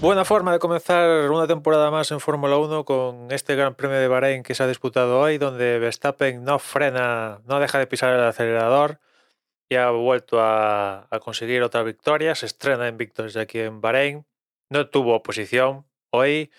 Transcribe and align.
Buena 0.00 0.24
forma 0.24 0.52
de 0.52 0.60
comenzar 0.60 1.28
una 1.28 1.48
temporada 1.48 1.90
más 1.90 2.12
en 2.12 2.20
Fórmula 2.20 2.56
1 2.56 2.84
con 2.84 3.32
este 3.32 3.56
Gran 3.56 3.74
Premio 3.74 3.98
de 3.98 4.06
Bahrein 4.06 4.44
que 4.44 4.54
se 4.54 4.62
ha 4.62 4.68
disputado 4.68 5.18
hoy, 5.18 5.38
donde 5.38 5.80
Verstappen 5.80 6.44
no 6.44 6.60
frena, 6.60 7.40
no 7.46 7.58
deja 7.58 7.80
de 7.80 7.88
pisar 7.88 8.14
el 8.14 8.20
acelerador 8.20 9.00
y 9.68 9.74
ha 9.74 9.90
vuelto 9.90 10.38
a, 10.40 11.08
conseguir 11.20 11.64
otra 11.64 11.82
victoria. 11.82 12.36
Se 12.36 12.46
estrena 12.46 12.86
en 12.86 12.96
victorias 12.96 13.36
aquí 13.36 13.58
en 13.58 13.80
Bahrein. 13.80 14.24
No 14.70 14.88
tuvo 14.88 15.16
oposición 15.16 15.84
hoy. 16.10 16.52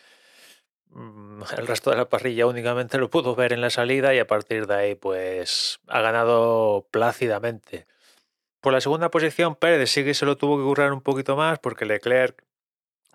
Mm, 0.89 1.43
el 1.57 1.67
resto 1.67 1.91
de 1.91 1.95
la 1.95 2.09
parrilla 2.09 2.45
únicamente 2.45 2.97
lo 2.97 3.09
pudo 3.09 3.35
ver 3.35 3.53
en 3.53 3.61
la 3.61 3.69
salida 3.69 4.13
y 4.13 4.19
a 4.19 4.27
partir 4.27 4.67
de 4.67 4.75
ahí 4.75 4.95
pues 4.95 5.79
ha 5.87 6.01
ganado 6.01 6.87
plácidamente. 6.91 7.87
Por 8.59 8.73
la 8.73 8.81
segunda 8.81 9.09
posición, 9.09 9.55
Pérez 9.55 9.89
sí 9.91 10.03
que 10.03 10.13
se 10.13 10.25
lo 10.25 10.35
tuvo 10.35 10.57
que 10.57 10.63
currar 10.63 10.91
un 10.91 11.01
poquito 11.01 11.37
más 11.37 11.57
porque 11.59 11.85
Leclerc 11.85 12.48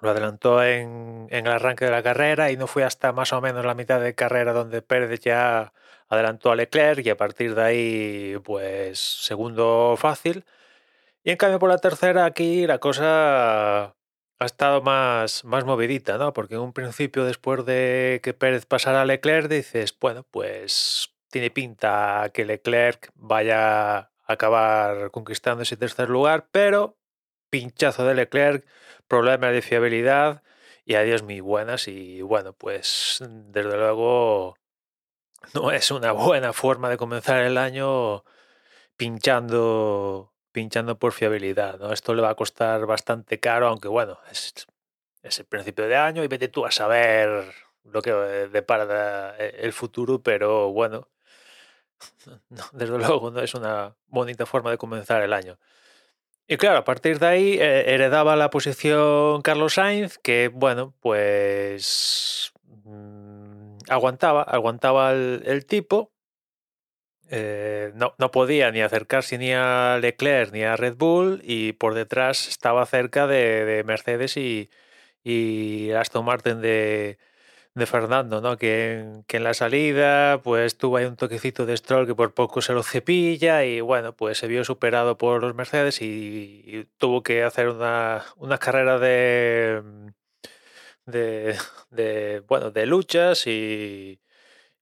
lo 0.00 0.10
adelantó 0.10 0.62
en, 0.62 1.26
el 1.30 1.46
arranque 1.48 1.84
de 1.86 1.90
la 1.90 2.02
carrera 2.02 2.50
y 2.50 2.56
no 2.56 2.66
fue 2.66 2.84
hasta 2.84 3.12
más 3.12 3.32
o 3.32 3.40
menos 3.40 3.64
la 3.64 3.74
mitad 3.74 4.00
de 4.00 4.14
carrera 4.14 4.52
donde 4.52 4.82
Pérez 4.82 5.20
ya 5.20 5.72
adelantó 6.08 6.50
a 6.50 6.56
Leclerc 6.56 7.04
y 7.06 7.10
a 7.10 7.16
partir 7.16 7.54
de 7.54 7.62
ahí, 7.62 8.36
pues 8.44 8.98
segundo 8.98 9.96
fácil. 9.98 10.44
Y 11.24 11.30
en 11.30 11.36
cambio 11.38 11.58
por 11.58 11.70
la 11.70 11.78
tercera 11.78 12.24
aquí 12.26 12.66
la 12.66 12.78
cosa 12.78 13.96
ha 14.38 14.44
estado 14.46 14.82
más, 14.82 15.44
más 15.44 15.64
movidita, 15.64 16.18
¿no? 16.18 16.32
Porque 16.32 16.54
en 16.56 16.60
un 16.60 16.72
principio 16.72 17.24
después 17.24 17.64
de 17.66 18.20
que 18.22 18.34
Pérez 18.34 18.66
pasara 18.66 19.02
a 19.02 19.04
Leclerc 19.06 19.48
dices, 19.48 19.96
bueno, 19.98 20.24
pues 20.30 21.14
tiene 21.30 21.50
pinta 21.50 22.30
que 22.34 22.44
Leclerc 22.44 23.10
vaya 23.14 23.98
a 23.98 24.10
acabar 24.26 25.10
conquistando 25.10 25.62
ese 25.62 25.76
tercer 25.76 26.10
lugar, 26.10 26.48
pero 26.52 26.96
pinchazo 27.54 28.04
de 28.04 28.16
Leclerc, 28.16 28.66
problemas 29.06 29.52
de 29.52 29.62
fiabilidad 29.62 30.42
y 30.84 30.96
adiós 30.96 31.22
muy 31.22 31.38
buenas 31.38 31.86
y 31.86 32.20
bueno, 32.20 32.52
pues 32.52 33.18
desde 33.20 33.76
luego 33.76 34.56
no 35.54 35.70
es 35.70 35.92
una 35.92 36.10
buena 36.10 36.52
forma 36.52 36.90
de 36.90 36.96
comenzar 36.96 37.44
el 37.44 37.56
año 37.56 38.24
pinchando 38.96 40.32
pinchando 40.50 40.98
por 40.98 41.12
fiabilidad. 41.12 41.78
¿no? 41.78 41.92
Esto 41.92 42.12
le 42.12 42.22
va 42.22 42.30
a 42.30 42.34
costar 42.34 42.86
bastante 42.86 43.38
caro, 43.38 43.68
aunque 43.68 43.86
bueno, 43.86 44.18
es, 44.32 44.66
es 45.22 45.38
el 45.38 45.44
principio 45.46 45.86
de 45.86 45.94
año 45.94 46.24
y 46.24 46.26
vete 46.26 46.48
tú 46.48 46.66
a 46.66 46.72
saber 46.72 47.54
lo 47.84 48.02
que 48.02 48.10
depara 48.12 49.36
el 49.36 49.72
futuro, 49.72 50.20
pero 50.20 50.72
bueno, 50.72 51.08
desde 52.72 52.98
luego 52.98 53.30
no 53.30 53.40
es 53.40 53.54
una 53.54 53.94
bonita 54.08 54.44
forma 54.44 54.72
de 54.72 54.78
comenzar 54.78 55.22
el 55.22 55.32
año. 55.32 55.56
Y 56.46 56.56
claro, 56.58 56.78
a 56.78 56.84
partir 56.84 57.18
de 57.18 57.26
ahí 57.26 57.52
eh, 57.54 57.94
heredaba 57.94 58.36
la 58.36 58.50
posición 58.50 59.40
Carlos 59.42 59.74
Sainz, 59.74 60.18
que 60.18 60.48
bueno, 60.48 60.94
pues 61.00 62.52
mm, 62.84 63.78
aguantaba, 63.88 64.42
aguantaba 64.42 65.12
el, 65.12 65.64
tipo. 65.66 66.12
Eh, 67.30 67.92
no, 67.94 68.14
no, 68.18 68.30
podía 68.30 68.70
ni 68.70 68.82
acercarse 68.82 69.38
ni 69.38 69.52
a 69.52 69.98
Leclerc 70.00 70.52
ni 70.52 70.62
a 70.62 70.76
Red 70.76 70.96
Bull 70.96 71.40
y 71.42 71.72
por 71.72 71.94
detrás 71.94 72.48
estaba 72.48 72.84
cerca 72.84 73.26
de, 73.26 73.82
Mercedes 73.86 74.36
y, 74.36 74.70
y 75.24 75.92
Aston 75.92 76.26
Martin 76.26 76.60
de, 76.60 77.18
de 77.74 77.86
Fernando, 77.86 78.40
¿no? 78.40 78.56
Que, 78.56 79.22
que, 79.26 79.38
en 79.38 79.44
la 79.44 79.54
salida 79.54 80.40
pues 80.42 80.78
tuvo 80.78 80.96
ahí 80.96 81.06
un 81.06 81.16
toquecito 81.16 81.66
de 81.66 81.76
Stroll 81.76 82.06
que 82.06 82.14
por 82.14 82.32
poco 82.34 82.62
se 82.62 82.72
lo 82.72 82.82
cepilla 82.82 83.64
y 83.64 83.80
bueno, 83.80 84.14
pues 84.14 84.38
se 84.38 84.46
vio 84.46 84.64
superado 84.64 85.18
por 85.18 85.42
los 85.42 85.54
Mercedes 85.54 86.00
y, 86.00 86.88
tuvo 86.98 87.22
que 87.22 87.42
hacer 87.42 87.68
una, 87.68 88.24
carrera 88.60 88.98
de, 88.98 89.82
de, 91.06 91.56
de, 91.90 92.40
bueno, 92.46 92.70
de 92.70 92.86
luchas 92.86 93.46
y, 93.46 94.20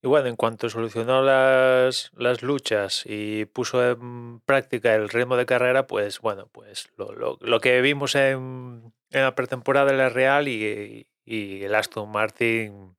y 0.02 0.08
bueno, 0.08 0.28
en 0.28 0.36
cuanto 0.36 0.68
solucionó 0.68 1.22
las, 1.22 2.10
las 2.16 2.42
luchas 2.42 3.04
y 3.06 3.46
puso 3.46 3.88
en 3.90 4.40
práctica 4.40 4.94
el 4.94 5.08
ritmo 5.08 5.36
de 5.36 5.46
carrera, 5.46 5.86
pues 5.86 6.20
bueno, 6.20 6.48
pues 6.52 6.90
lo, 6.96 7.12
lo, 7.12 7.38
lo 7.40 7.60
que 7.60 7.80
vimos 7.80 8.14
en, 8.16 8.92
en 9.10 9.22
la 9.22 9.34
pretemporada 9.34 9.92
era 9.92 10.08
real 10.08 10.48
y, 10.48 11.06
y 11.24 11.64
el 11.64 11.74
Aston 11.74 12.10
Martin 12.10 12.96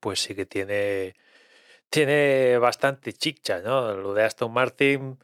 pues 0.00 0.20
sí 0.20 0.34
que 0.34 0.46
tiene 0.46 1.14
tiene 1.90 2.58
bastante 2.58 3.12
chicha, 3.12 3.60
¿no? 3.60 3.94
Lo 3.94 4.14
de 4.14 4.24
Aston 4.24 4.52
Martin 4.52 5.18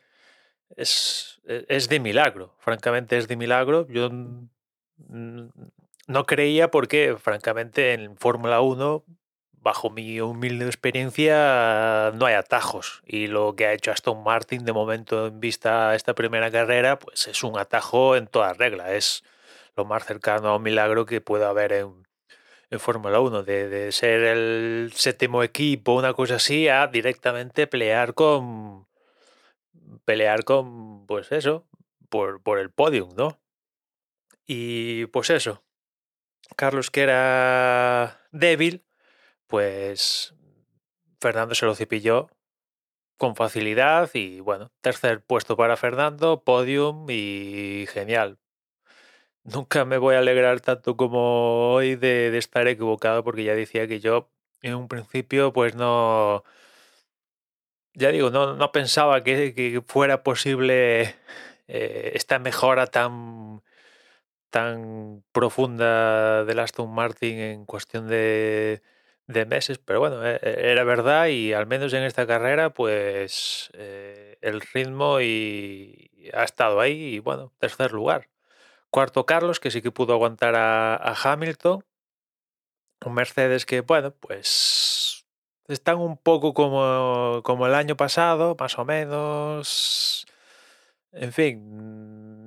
es, 0.76 1.40
e, 1.46 1.64
es 1.68 1.88
de 1.88 2.00
milagro, 2.00 2.54
francamente 2.58 3.16
es 3.18 3.28
de 3.28 3.36
milagro. 3.36 3.86
Yo 3.88 4.10
no 6.08 6.26
creía 6.26 6.70
porque, 6.70 7.16
francamente, 7.18 7.92
en 7.94 8.16
Fórmula 8.16 8.60
1, 8.60 9.04
bajo 9.52 9.90
mi 9.90 10.20
humilde 10.20 10.66
experiencia, 10.66 12.12
no 12.14 12.26
hay 12.26 12.34
atajos. 12.34 13.02
Y 13.06 13.28
lo 13.28 13.54
que 13.56 13.66
ha 13.66 13.72
hecho 13.72 13.92
Aston 13.92 14.22
Martin 14.24 14.64
de 14.64 14.72
momento 14.72 15.26
en 15.28 15.40
vista 15.40 15.90
a 15.90 15.94
esta 15.94 16.14
primera 16.14 16.50
carrera, 16.50 16.98
pues 16.98 17.28
es 17.28 17.42
un 17.44 17.58
atajo 17.58 18.16
en 18.16 18.26
toda 18.26 18.52
regla. 18.54 18.94
Es 18.94 19.24
lo 19.76 19.84
más 19.84 20.04
cercano 20.04 20.48
a 20.48 20.56
un 20.56 20.62
milagro 20.62 21.06
que 21.06 21.20
pueda 21.20 21.48
haber 21.50 21.72
en, 21.72 22.05
en 22.70 22.80
Fórmula 22.80 23.20
1, 23.20 23.42
de, 23.44 23.92
ser 23.92 24.22
el 24.22 24.92
séptimo 24.94 25.42
equipo, 25.42 25.94
una 25.94 26.14
cosa 26.14 26.36
así, 26.36 26.68
a 26.68 26.86
directamente 26.88 27.66
pelear 27.66 28.14
con. 28.14 28.86
pelear 30.04 30.44
con, 30.44 31.06
pues 31.06 31.32
eso, 31.32 31.66
por, 32.08 32.42
por 32.42 32.58
el 32.58 32.70
podium, 32.70 33.14
¿no? 33.16 33.38
Y 34.46 35.06
pues 35.06 35.30
eso. 35.30 35.62
Carlos, 36.56 36.90
que 36.90 37.02
era 37.02 38.22
débil, 38.32 38.84
pues 39.48 40.34
Fernando 41.20 41.54
se 41.54 41.66
lo 41.66 41.74
cepilló 41.74 42.30
con 43.16 43.34
facilidad 43.36 44.10
y 44.14 44.40
bueno, 44.40 44.72
tercer 44.80 45.24
puesto 45.24 45.56
para 45.56 45.76
Fernando, 45.76 46.44
podium 46.44 47.06
y 47.10 47.86
genial 47.88 48.38
nunca 49.46 49.84
me 49.84 49.98
voy 49.98 50.14
a 50.16 50.18
alegrar 50.18 50.60
tanto 50.60 50.96
como 50.96 51.72
hoy 51.74 51.96
de, 51.96 52.36
estar 52.38 52.66
equivocado 52.68 53.24
porque 53.24 53.44
ya 53.44 53.54
decía 53.54 53.86
que 53.88 54.00
yo 54.00 54.30
en 54.62 54.74
un 54.74 54.88
principio 54.88 55.52
pues 55.52 55.74
no... 55.74 56.44
Ya 57.94 58.10
digo, 58.10 58.30
no, 58.30 58.54
no 58.54 58.72
pensaba 58.72 59.22
que, 59.24 59.82
fuera 59.86 60.22
posible 60.22 61.14
eh, 61.68 62.12
esta 62.14 62.38
mejora 62.38 62.86
tan, 62.86 63.62
tan 64.50 65.24
profunda 65.32 66.44
del 66.44 66.58
Aston 66.58 66.90
Martin 66.92 67.38
en 67.38 67.66
cuestión 67.66 68.08
de, 68.08 68.82
de 69.26 69.46
meses, 69.46 69.78
pero 69.78 70.00
bueno, 70.00 70.26
e, 70.26 70.36
e, 70.42 70.72
era 70.72 70.84
verdad 70.84 71.28
y 71.28 71.52
al 71.54 71.66
menos 71.66 71.92
en 71.94 72.02
esta 72.02 72.26
carrera 72.26 72.70
pues 72.74 73.70
eh, 73.74 74.38
el 74.42 74.60
ritmo 74.60 75.20
y 75.20 76.10
ha 76.34 76.44
estado 76.44 76.80
ahí 76.80 77.14
y 77.16 77.18
bueno, 77.20 77.52
tercer 77.58 77.92
lugar. 77.92 78.28
Cuarto 78.90 79.26
Carlos, 79.26 79.60
que 79.60 79.70
sí 79.70 79.82
que 79.82 79.90
pudo 79.92 80.12
aguantar 80.12 80.54
a, 80.56 81.14
Hamilton. 81.22 81.84
Un 83.04 83.14
Mercedes 83.14 83.66
que, 83.66 83.80
bueno, 83.82 84.12
pues 84.12 85.26
están 85.68 85.98
un 85.98 86.16
poco 86.16 86.54
como, 86.54 87.42
como 87.44 87.66
el 87.66 87.74
año 87.74 87.96
pasado, 87.96 88.56
más 88.58 88.78
o 88.78 88.84
menos. 88.84 90.26
En 91.12 91.32
fin, 91.32 92.46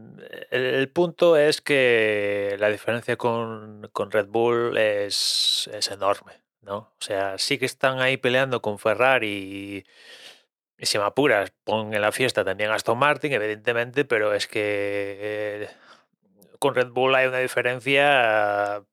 el, 0.51 0.89
punto 0.89 1.37
es 1.37 1.61
que 1.61 2.55
la 2.59 2.69
diferencia 2.69 3.17
con, 3.17 3.89
Red 4.11 4.27
Bull 4.27 4.77
es, 4.77 5.69
es, 5.73 5.91
enorme, 5.91 6.41
¿no? 6.61 6.77
O 6.77 6.97
sea, 6.99 7.37
sí 7.37 7.57
que 7.57 7.65
están 7.65 7.99
ahí 7.99 8.17
peleando 8.17 8.61
con 8.61 8.79
Ferrari 8.79 9.85
y, 10.77 10.85
si 10.85 10.97
me 10.97 11.05
apuras, 11.05 11.51
pon 11.63 11.93
en 11.93 12.01
la 12.01 12.11
fiesta 12.11 12.45
también 12.45 12.71
Aston 12.71 12.97
Martin, 12.97 13.33
evidentemente, 13.33 14.05
pero 14.05 14.33
es 14.33 14.47
que 14.47 14.61
eh, 15.63 15.69
con 16.59 16.75
Red 16.75 16.89
Bull 16.89 17.15
hay 17.15 17.27
una 17.27 17.39
diferencia 17.39 18.83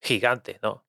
gigante, 0.00 0.58
¿no? 0.62 0.86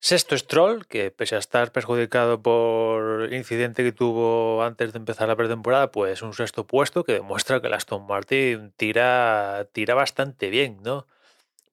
Sexto 0.00 0.36
Stroll, 0.38 0.86
que 0.86 1.10
pese 1.10 1.34
a 1.34 1.38
estar 1.38 1.72
perjudicado 1.72 2.40
por 2.40 3.22
el 3.22 3.34
incidente 3.34 3.82
que 3.82 3.92
tuvo 3.92 4.62
antes 4.62 4.92
de 4.92 4.98
empezar 4.98 5.26
la 5.26 5.36
pretemporada, 5.36 5.90
pues 5.90 6.22
un 6.22 6.32
sexto 6.32 6.66
puesto 6.66 7.02
que 7.02 7.14
demuestra 7.14 7.60
que 7.60 7.66
el 7.66 7.74
Aston 7.74 8.06
Martin 8.06 8.72
tira, 8.76 9.68
tira 9.72 9.94
bastante 9.94 10.50
bien, 10.50 10.78
¿no? 10.82 11.06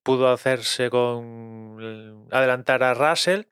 Pudo 0.04 0.32
hacerse 0.32 0.90
con 0.90 2.28
adelantar 2.32 2.84
a 2.84 2.94
Russell, 2.96 3.44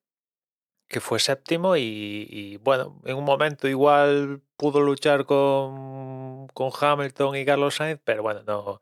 que 0.88 0.99
fue 0.99 1.19
séptimo, 1.19 1.77
y, 1.77 2.57
bueno, 2.63 2.99
en 3.05 3.17
un 3.17 3.23
momento 3.25 3.67
igual 3.67 4.41
pudo 4.57 4.81
luchar 4.81 5.25
con, 5.25 6.47
con 6.49 6.71
Hamilton 6.79 7.35
y 7.35 7.45
Carlos 7.45 7.75
Sainz, 7.75 8.01
pero 8.03 8.23
bueno, 8.23 8.43
no, 8.47 8.81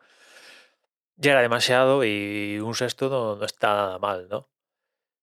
ya 1.19 1.31
era 1.33 1.42
demasiado 1.42 2.04
y 2.06 2.60
un 2.60 2.74
sexto 2.75 3.10
no, 3.10 3.45
está 3.45 3.98
mal, 4.00 4.27
¿no? 4.30 4.50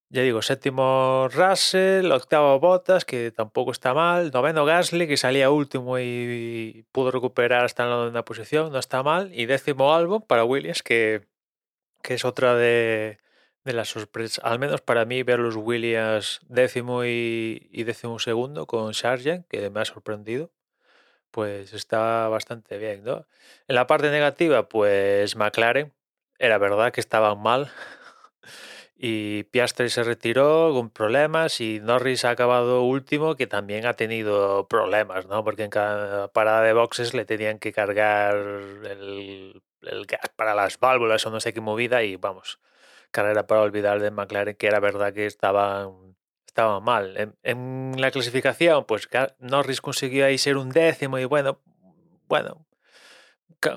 Ya 0.08 0.22
digo, 0.22 0.40
séptimo 0.40 1.28
Russell, 1.32 2.12
octavo 2.12 2.60
Bottas, 2.60 3.04
que 3.04 3.32
tampoco 3.32 3.72
está 3.72 3.93
mal, 3.93 4.31
noveno 4.32 4.64
Gasly, 4.64 5.08
que 5.08 5.16
salía 5.16 5.50
último 5.50 5.98
y 5.98 6.87
pudo 6.93 7.10
recuperar 7.10 7.64
hasta 7.64 7.82
en 7.84 7.90
la 7.90 7.96
novena 7.96 8.25
posición, 8.25 8.70
no 8.72 8.78
está 8.78 9.02
mal, 9.02 9.32
y 9.34 9.46
décimo 9.46 9.94
Albon 9.94 10.22
para 10.22 10.44
Williams, 10.44 10.82
que, 10.84 11.26
que 12.02 12.14
es 12.14 12.25
otra 12.25 12.54
de, 12.54 13.19
de 13.64 13.72
las 13.72 13.88
sorpresas, 13.88 14.44
al 14.44 14.60
menos 14.60 14.81
para 14.81 15.04
mí, 15.06 15.25
ver 15.25 15.40
los 15.40 15.56
Williams 15.56 16.40
décimo 16.48 17.04
y, 17.04 17.69
y 17.72 17.84
décimo 17.84 18.19
segundo 18.20 18.66
con 18.66 18.94
Sargent, 18.94 19.46
que 19.48 19.70
me 19.70 19.81
ha 19.81 19.84
sorprendido, 19.84 20.52
pues 21.36 21.74
está 21.74 22.28
bastante 22.28 22.78
bien, 22.78 23.04
¿no? 23.04 23.26
En 23.68 23.74
la 23.74 23.86
parte 23.86 24.10
negativa, 24.10 24.70
pues 24.70 25.36
McLaren, 25.36 25.92
era 26.38 26.56
verdad 26.56 26.92
que 26.92 27.00
estaban 27.02 27.42
mal. 27.42 27.70
y 28.96 29.42
Piastri 29.44 29.90
se 29.90 30.02
retiró 30.02 30.72
con 30.72 30.88
problemas 30.88 31.60
y 31.60 31.78
Norris 31.80 32.24
ha 32.24 32.30
acabado 32.30 32.84
último 32.84 33.36
que 33.36 33.46
también 33.46 33.84
ha 33.84 33.92
tenido 33.92 34.66
problemas, 34.66 35.26
¿no? 35.26 35.44
Porque 35.44 35.64
en 35.64 35.70
cada 35.70 36.28
parada 36.28 36.62
de 36.62 36.72
boxes 36.72 37.12
le 37.12 37.26
tenían 37.26 37.58
que 37.58 37.70
cargar 37.74 38.36
el, 38.36 39.62
gas 40.08 40.30
para 40.36 40.54
las 40.54 40.80
válvulas 40.80 41.26
o 41.26 41.30
no 41.30 41.40
sé 41.40 41.52
qué 41.52 41.60
movida 41.60 42.02
y 42.02 42.16
vamos, 42.16 42.60
carrera 43.10 43.46
para 43.46 43.60
olvidar 43.60 44.00
de 44.00 44.10
McLaren 44.10 44.56
que 44.56 44.68
era 44.68 44.80
verdad 44.80 45.12
que 45.12 45.26
estaban, 45.26 46.16
estaban 46.56 46.82
mal. 46.82 47.35
En, 47.43 47.93
la 48.00 48.11
clasificación, 48.11 48.87
pues 48.87 49.11
Norris 49.41 49.82
consiguió 49.82 50.25
ahí 50.25 50.38
ser 50.38 50.56
un 50.56 50.70
décimo 50.70 51.19
y 51.19 51.26
bueno, 51.26 51.61
bueno, 52.29 52.64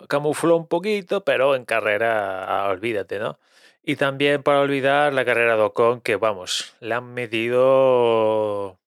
camufló 0.07 0.55
un 0.55 0.67
poquito, 0.67 1.25
pero 1.25 1.55
en 1.55 1.65
carrera, 1.65 2.45
ah, 2.45 2.69
olvídate, 2.69 3.19
¿no? 3.19 3.37
Y 3.83 3.97
también 3.97 4.43
para 4.43 4.61
olvidar 4.61 5.11
la 5.13 5.25
carrera 5.25 5.57
de 5.57 5.63
Ocon, 5.63 5.99
que 5.99 6.15
vamos, 6.15 6.73
le 6.79 6.95
han 6.95 7.13
metido 7.13 8.79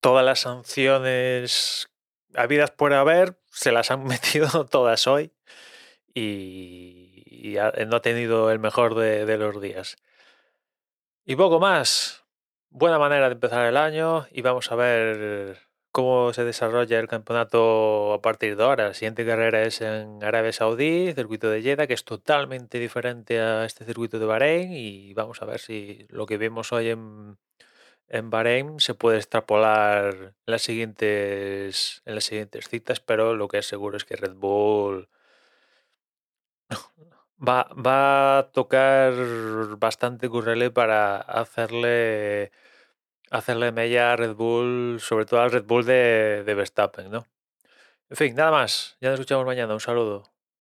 todas 0.00 0.24
las 0.24 0.40
sanciones 0.40 1.88
habidas 2.36 2.70
por 2.70 2.92
haber, 2.92 3.36
se 3.50 3.72
las 3.72 3.90
han 3.90 4.04
metido 4.06 4.66
todas 4.66 5.08
hoy 5.08 5.32
y, 6.14 7.56
no 7.88 7.96
ha 7.96 8.02
tenido 8.02 8.52
el 8.52 8.60
mejor 8.60 8.94
de 8.94 9.38
los 9.38 9.60
días. 9.60 9.96
Y 11.24 11.34
poco 11.34 11.58
más. 11.58 12.15
Buena 12.78 12.98
manera 12.98 13.28
de 13.30 13.32
empezar 13.32 13.64
el 13.64 13.78
año 13.78 14.26
y 14.30 14.42
vamos 14.42 14.70
a 14.70 14.74
ver 14.76 15.56
cómo 15.92 16.34
se 16.34 16.44
desarrolla 16.44 17.00
el 17.00 17.08
campeonato 17.08 18.12
a 18.12 18.20
partir 18.20 18.54
de 18.54 18.62
ahora. 18.64 18.88
La 18.88 18.92
siguiente 18.92 19.24
carrera 19.24 19.62
es 19.62 19.80
en 19.80 20.22
Arabia 20.22 20.52
Saudí, 20.52 21.10
circuito 21.14 21.48
de 21.48 21.62
Jeddah, 21.62 21.86
que 21.86 21.94
es 21.94 22.04
totalmente 22.04 22.78
diferente 22.78 23.40
a 23.40 23.64
este 23.64 23.86
circuito 23.86 24.18
de 24.18 24.26
Bahrein 24.26 24.72
y 24.74 25.14
vamos 25.14 25.40
a 25.40 25.46
ver 25.46 25.58
si 25.58 26.06
lo 26.10 26.26
que 26.26 26.36
vemos 26.36 26.70
hoy 26.70 26.90
en, 26.90 27.38
en 28.08 28.28
Bahrein 28.28 28.78
se 28.78 28.92
puede 28.92 29.16
extrapolar 29.16 30.14
en 30.14 30.34
las 30.44 30.60
siguientes 30.60 32.02
en 32.04 32.14
las 32.14 32.24
siguientes 32.24 32.68
citas, 32.68 33.00
pero 33.00 33.34
lo 33.34 33.48
que 33.48 33.56
es 33.56 33.66
seguro 33.66 33.96
es 33.96 34.04
que 34.04 34.16
Red 34.16 34.34
Bull 34.34 35.08
va, 37.48 37.68
va 37.74 38.38
a 38.38 38.50
tocar 38.52 39.14
bastante 39.78 40.28
currele 40.28 40.70
para 40.70 41.16
hacerle 41.16 42.52
hacerle 43.30 43.72
mella 43.72 44.12
a 44.12 44.16
Red 44.16 44.34
Bull, 44.34 44.98
sobre 45.00 45.26
todo 45.26 45.40
al 45.40 45.50
Red 45.52 45.64
Bull 45.64 45.84
de, 45.84 46.42
de 46.44 46.54
Verstappen, 46.54 47.10
¿no? 47.10 47.26
En 48.10 48.16
fin, 48.16 48.34
nada 48.34 48.50
más. 48.50 48.96
Ya 49.00 49.10
nos 49.10 49.18
escuchamos 49.20 49.46
mañana. 49.46 49.74
Un 49.74 49.80
saludo. 49.80 50.35